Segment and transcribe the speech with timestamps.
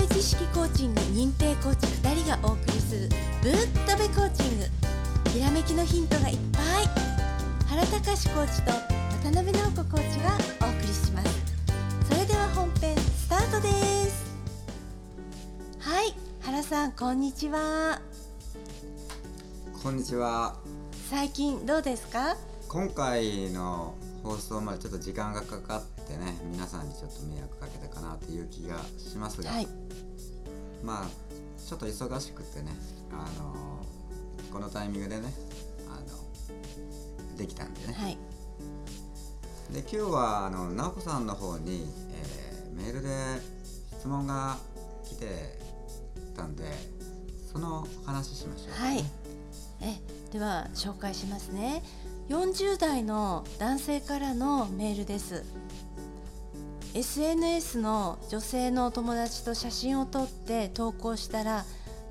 [0.00, 3.08] 部知識コーチング認定コーチ2人がお送りする
[3.42, 3.52] ぶっ
[3.86, 4.64] とべコーチング。
[5.30, 6.64] ひらめきのヒントがいっぱい。
[7.68, 10.30] 原隆コーチと渡辺直子コーチが
[10.66, 11.28] お送りします。
[12.08, 13.68] それでは本編スタートで
[14.06, 14.24] す。
[15.80, 18.00] はい原さんこんにちは
[19.82, 20.56] こんにちは。
[21.10, 22.36] 最近どうですか？
[22.68, 29.68] 今回の放送までちょっと時間がかかってね皆さんにちょっと迷惑かけたかなっていう気がしますが、はい。
[30.82, 31.06] まあ
[31.68, 32.72] ちょっと忙しくてね
[33.12, 33.84] あの
[34.52, 35.32] このタイミングでね
[35.88, 38.18] あのできたんでね、はい。
[39.72, 42.40] で今日はあの直子さんの方に、えー
[42.80, 43.08] メールで
[43.98, 44.56] 質問が
[45.04, 45.26] 来て
[46.34, 46.64] たんで
[47.52, 49.04] その話しましょう、はい。
[49.82, 51.82] えでは紹介しますね。
[52.30, 55.44] 40代の男性からのメールです
[56.92, 61.64] SNS の女性のお友達と写真を撮って投稿したら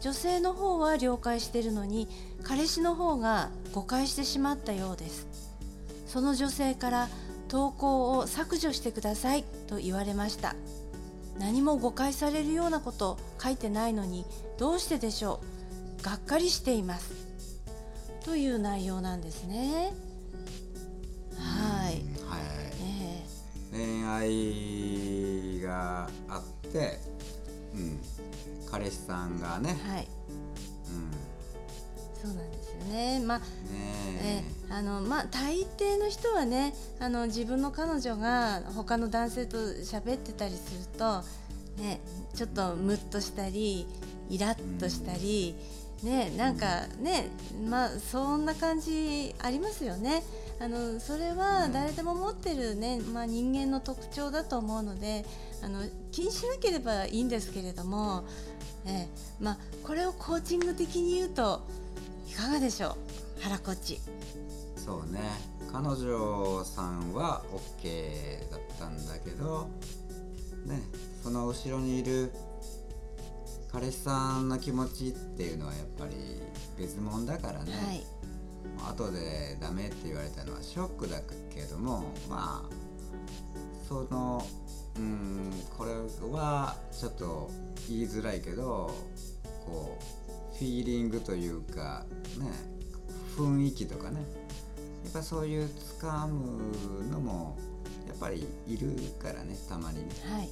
[0.00, 2.08] 女性の方は了解してるのに
[2.42, 5.26] 彼氏の方が誤解してしまったようです。
[6.06, 7.08] その女性から
[7.48, 10.54] 投稿を削除してくださいと言われました。
[11.38, 14.24] 何も誤解されるようなこと書いてないのに
[14.58, 15.40] どうしてでしょ
[16.00, 16.02] う。
[16.04, 17.12] がっかりしています。
[18.24, 19.94] という内容なんですね。
[29.40, 29.76] がね。
[29.86, 30.08] え、はい。
[32.24, 33.20] うん、そうなんですよね。
[33.20, 33.40] まあ
[33.72, 34.22] え。
[34.22, 41.22] ねえあのまあ大抵の人はねあの自分の彼女が他の男性と喋ってたりすると
[41.80, 42.00] ね
[42.34, 43.86] ちょっとムッとしたり
[44.28, 45.54] イラッとしたり、
[46.02, 47.28] ねなんかね
[47.68, 50.24] まあそんな感じありますよね。
[50.58, 55.26] あのそれは誰でも持ってるね、まあ、人間の特徴だと思うので
[55.62, 58.24] あの気にしなければいいんですけれども、
[58.86, 59.42] ええ。
[59.42, 61.66] まあ、これをコーチング的に言うと
[62.28, 62.96] いかがでしょ
[63.38, 63.42] う？
[63.42, 64.00] 原コーチ。
[64.76, 65.20] そうね。
[65.72, 67.42] 彼女さんは
[67.82, 69.68] OK だったんだけど
[70.64, 70.80] ね
[71.22, 72.32] その後ろにいる
[73.70, 76.14] 彼氏さんの気持ちっていうのはやっぱり
[76.78, 78.06] 別物だからね、はい。
[78.90, 81.20] 後でダメって言われたのはショックだ
[81.54, 82.70] けどもまあ
[83.86, 84.46] その
[84.98, 87.50] うんこれはちょっと
[87.88, 88.90] 言いづらいけど
[89.64, 92.04] こうフィーリングというか
[92.38, 92.50] ね
[93.36, 94.20] 雰囲気とかね。
[95.04, 95.68] やっぱそういう
[96.00, 97.56] 掴むのも
[98.08, 98.90] やっぱりいる
[99.22, 100.14] からねたまにね。
[100.28, 100.48] はい。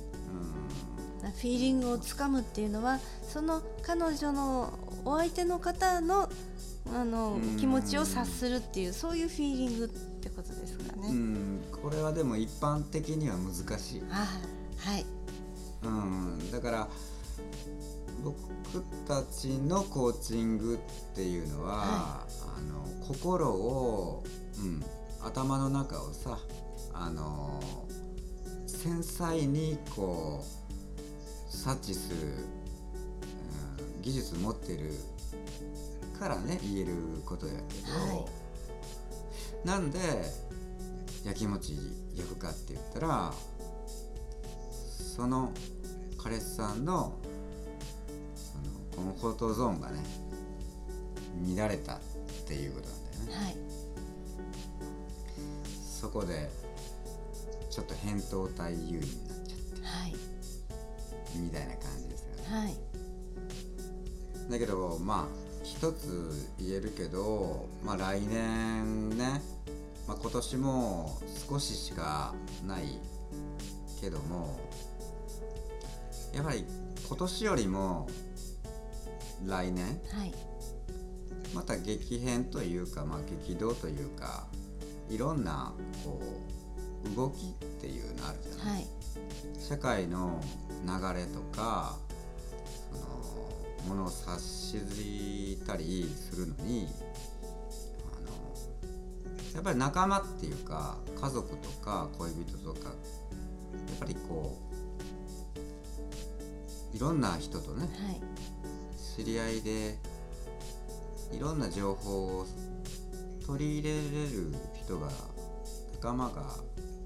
[1.23, 1.33] うん。
[1.33, 6.29] フィーリングをつかむっていうのはその彼女のお相手の方の
[6.95, 7.57] あのうん。
[7.57, 11.09] 気持ちを察するっていうそういうフィーリングってことですかね。
[11.85, 14.03] うん、これはでも一般的には難しい。
[14.11, 14.27] あ
[14.79, 15.05] はい。
[15.83, 16.89] うん、だから
[18.23, 18.39] 僕
[19.07, 24.25] たちのコーチングっていうのは、はあの心を、
[24.59, 24.83] うん、
[25.23, 26.39] 頭の中をさ
[26.95, 27.63] あの
[28.67, 32.17] 繊細にこう察知する、
[33.97, 34.91] うん、技術持ってる
[36.19, 36.95] からね言える
[37.27, 39.67] ことやけど、はい。
[39.67, 39.99] なんで
[41.25, 41.77] やきもち
[42.15, 43.33] 焼くかって言ったら
[45.17, 45.53] その
[46.23, 47.19] 彼氏さんの
[48.35, 50.03] そのコンフォートゾーンがね
[51.57, 52.01] 乱れたっ
[52.47, 53.47] ていうことなんだよね。
[53.47, 53.57] はい
[56.01, 56.51] そこで
[57.71, 60.15] ちょっと扁桃体優位になっちゃってはい
[61.39, 62.57] みたいな感じですよね。
[62.57, 62.75] はい
[64.51, 69.43] だけどまあ一つ言えるけど、まあ、来年ね、
[70.07, 72.35] まあ、今年も少ししか
[72.67, 72.99] ない
[74.01, 74.59] けども
[76.35, 76.65] やっぱり
[77.07, 78.09] 今年よりも
[79.47, 80.35] 来年はい。
[81.55, 84.47] また激変というか、まあ、激動というか
[85.09, 85.73] いろんな
[86.05, 86.21] こ
[87.13, 88.87] う動きっていうのあるじゃない、はい。
[89.61, 90.41] 社会の
[90.85, 91.97] 流れとか
[92.93, 94.79] そのものを察し
[95.67, 96.89] たりするのに
[99.55, 104.59] やっぱり仲間っていうか家族とか恋人とかやっぱりこ
[106.93, 108.21] ういろんな人とねはい。
[109.17, 109.97] 知り合いで
[111.33, 112.47] いろんな情報を
[113.47, 114.01] 取り入れれ
[114.33, 115.09] る人が
[115.93, 116.57] 仲間が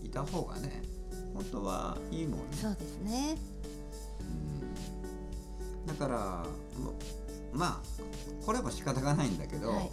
[0.02, 0.82] いた方がね
[1.34, 2.46] 本当はいいもんね。
[2.52, 3.36] そうですね。
[4.20, 4.24] う
[5.84, 5.86] ん。
[5.86, 6.46] だから
[6.82, 6.94] も
[7.52, 9.90] まあこれも仕方がないんだけど、はい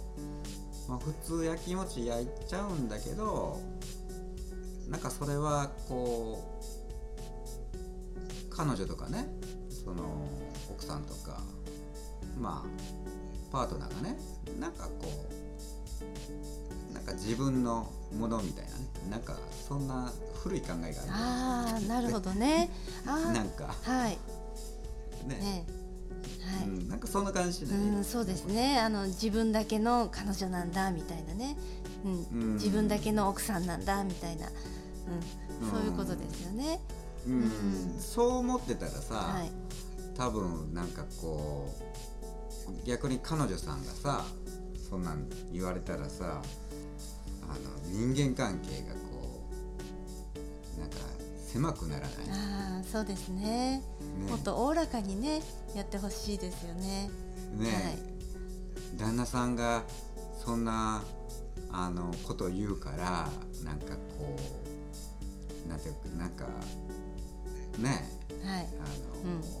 [0.88, 3.58] まあ、普通焼きもち焼いちゃうんだけど
[4.88, 6.44] なんかそれはこ
[8.52, 9.26] う彼女とかね
[9.68, 10.04] その
[10.70, 11.40] 奥さんとか
[12.38, 14.16] まあパートナーがね
[14.60, 14.92] なんかこ
[16.90, 19.36] うなんか自分のものみたいなねなんか
[19.68, 20.12] そんな
[20.42, 22.70] 古い考えがあるああなるほどね。
[23.04, 23.74] なんか。
[23.82, 24.18] はい。
[25.26, 25.36] ね。
[25.36, 25.66] ね
[26.88, 28.78] なんかそんな感じでうん、そうですね。
[28.78, 31.56] あの自分だけの彼女なんだみたいなね、
[32.04, 32.54] うんうん。
[32.54, 36.80] 自分だけの奥さんなんだみたいな、うん、そういうことですよね。
[37.26, 37.50] うん、うん。
[37.98, 39.50] そう思ってたらさ、はい、
[40.16, 41.74] 多分なんかこ
[42.68, 44.24] う逆に彼女さんがさ
[44.88, 46.42] そんなん言われたらさ
[47.42, 48.94] あの人間関係が
[51.56, 52.10] 狭くならない。
[52.30, 53.80] ああそうですね。
[53.80, 53.82] ね。
[54.28, 55.40] もっとおおらかにね
[55.74, 57.08] やってほしいですよね。
[57.56, 58.98] ね、はい。
[58.98, 59.82] 旦那さんが
[60.44, 61.02] そんな
[61.72, 63.28] あのことを言うから
[63.64, 64.36] なんかこ
[65.64, 66.44] うなんていうかなんか
[67.78, 68.06] ね
[68.44, 68.66] はい。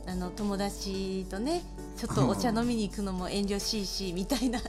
[0.04, 1.62] あの、うん、あの友達とね
[1.96, 4.60] ちょっとお茶飲みに行くのも遠慮しいしみたいな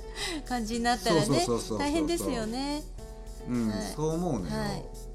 [0.47, 1.45] 感じになったらね
[1.77, 2.83] 大変ですよね。
[3.49, 3.81] うん、はい。
[3.93, 5.06] そう思うのよ、はい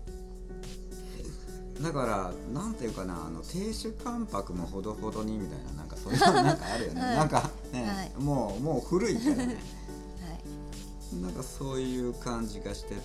[1.82, 7.17] だからなんていうかなあの亭主関白もほどほどにみたいななんかそういうのなんかあるよね、 はい。
[7.17, 8.12] なんかね、はい。
[8.23, 9.46] もうもう古いからね。
[10.23, 11.17] はい。
[11.17, 13.00] なんかそういう感じがしてて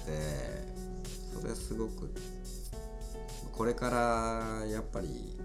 [1.33, 2.13] それすごく
[3.51, 5.35] これからやっぱり、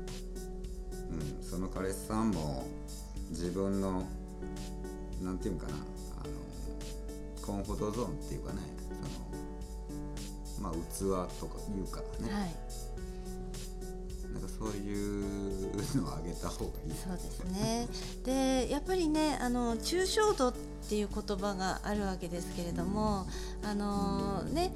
[1.11, 2.65] うん、その彼氏さんも
[3.31, 4.03] 自分の
[5.23, 5.77] なんていうかなあ
[6.29, 8.61] のコンフォートゾーンっていうかね
[10.59, 12.92] そのまあ器とかいうからね、はい
[14.43, 17.89] かそういうのをあげた方がいいそうですね。
[18.25, 20.55] でやっぱりねあの抽象度っ
[20.89, 23.27] ていう言葉があるわけですけれども、
[23.63, 24.73] あのね。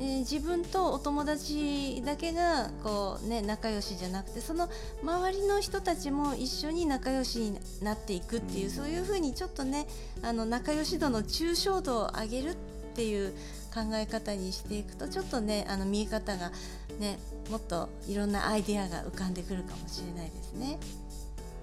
[0.00, 4.68] ー自分とお友達だけがこう、ね、仲良しじゃなくてその
[5.02, 9.88] 周りの人たちも一緒に仲良しになっていくっていう、うんそういうふうにちょっとね
[10.22, 12.54] あの仲良し度の抽象度を上げるっ
[12.94, 13.32] ていう
[13.74, 16.52] 考え方にしていくとちょっとねあの見え方が
[16.98, 17.18] ね
[17.50, 20.78] もっといろんなアイデアが浮かんでくるかもしれないですね。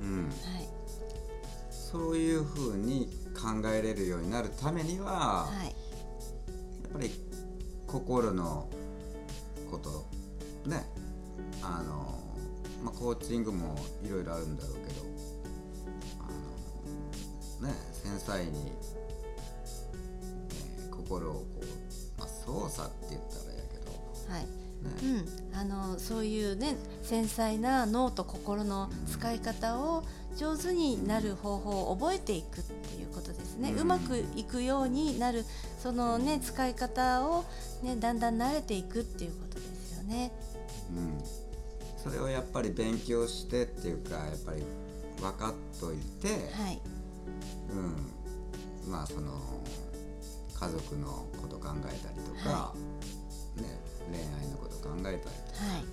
[0.02, 0.68] うん、はい。
[1.70, 5.68] そういうふうに考えれるようになるためには、はい。
[5.68, 5.72] や
[6.90, 7.12] っぱり
[7.88, 8.70] 心の
[9.70, 10.08] こと
[10.70, 10.86] ね
[11.62, 12.20] あの、
[12.84, 15.02] まあ、コーチングもいろいろあるんだろうけど
[16.20, 19.06] あのね繊細に、えー
[21.06, 30.04] 心をこう、まあ、操作って言ったらやけどはいね、うん、あのそういうね繊細な脳と心の使い方を
[30.38, 35.46] 上手になる方法を覚えていくっていうことですね、ううんまくいくようになる
[35.80, 37.46] そのね使い方を
[37.84, 40.32] ねだんだん慣れていくっていうことですよね。
[40.92, 41.24] うん、
[41.98, 44.64] それをやっぱり勉強してっていうかやっぱり
[45.20, 46.82] 分かっといて、はい。
[48.86, 49.32] うん、まあその
[50.60, 52.74] 家族のこと考えたりとか、は
[53.58, 53.80] ね、
[54.12, 54.55] 恋愛の
[54.90, 55.30] 考えたりと。
[55.30, 55.84] かはい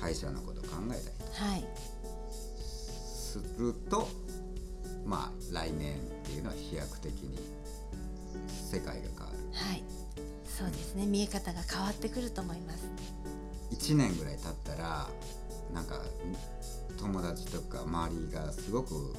[0.00, 1.64] 会社のこと考えたりはい。
[2.64, 4.08] すると
[5.04, 7.38] まあ来年っていうのは飛躍的に
[8.70, 9.38] 世界が変わる。
[9.52, 9.82] はい。
[10.46, 11.06] そうですね。
[11.06, 12.88] 見え方が変わってくると思います。
[13.72, 15.08] 1年ぐらい経ったら
[15.72, 16.00] なんか
[16.98, 19.14] 友達とか周りがすごく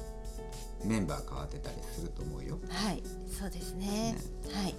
[0.84, 2.58] メンバー変わってたりすると思うよ。
[2.68, 3.02] はい。
[3.28, 4.16] そうですね。
[4.52, 4.74] はい。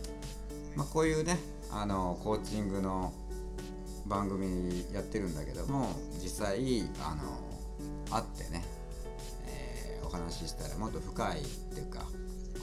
[0.75, 1.37] まあ、こういうね
[1.69, 3.13] あのコーチングの
[4.11, 5.87] 番組やってるんだけども
[6.21, 7.39] 実際あの
[8.11, 8.61] 会ってね、
[9.47, 12.05] えーお話ししたらもっと深いっていうか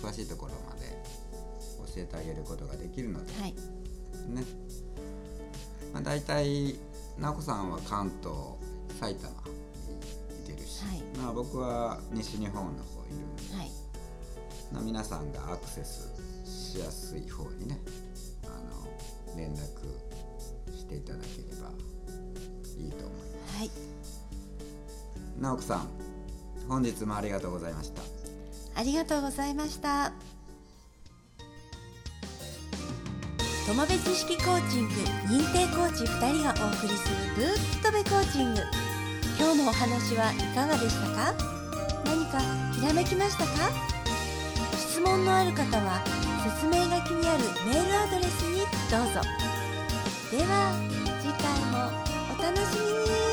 [0.02, 1.02] 詳しいところまで
[1.94, 3.54] 教えてあげることができるのではい。
[4.28, 4.44] ね、
[5.94, 6.76] まあ、大体
[7.18, 8.34] 直子さんは関東
[9.00, 11.02] 埼玉にいてるし、はい。
[11.16, 13.70] まあ、僕は西日本の方いるんではい。
[14.70, 16.12] まあ、皆さんがアクセス
[16.44, 17.80] しやすい方にね
[25.40, 25.88] 直子さん
[26.68, 28.02] 本日もありがとうございました。
[28.74, 30.12] ありがとうございました。
[33.66, 34.94] 友部知識コーチング
[35.28, 37.46] 認定コーチ2人がお送りするぶっ
[37.82, 38.60] とべコーチング。
[39.38, 41.34] 今日のお話はいかがでしたか？
[42.04, 42.40] 何か
[42.72, 43.70] ひらめきましたか？
[44.76, 46.02] 質問のある方は
[46.44, 49.20] 説明書きにあるメールアドレスにどうぞ。
[50.30, 50.72] では
[51.20, 51.90] 次回も
[52.38, 53.27] お楽しみに。